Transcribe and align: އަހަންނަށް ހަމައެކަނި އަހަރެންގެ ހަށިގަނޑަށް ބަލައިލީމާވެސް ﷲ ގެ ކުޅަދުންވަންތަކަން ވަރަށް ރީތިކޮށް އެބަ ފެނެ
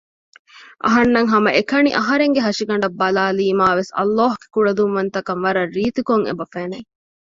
އަހަންނަށް 0.83 1.29
ހަމައެކަނި 1.33 1.91
އަހަރެންގެ 1.97 2.41
ހަށިގަނޑަށް 2.45 2.97
ބަލައިލީމާވެސް 2.99 3.91
ﷲ 4.01 4.29
ގެ 4.41 4.45
ކުޅަދުންވަންތަކަން 4.53 5.41
ވަރަށް 5.45 5.73
ރީތިކޮށް 5.75 6.25
އެބަ 6.27 6.45
ފެނެ 6.53 6.77